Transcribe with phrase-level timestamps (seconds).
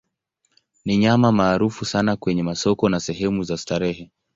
[0.85, 4.11] Ni nyama maarufu sana kwenye masoko na sehemu za starehe.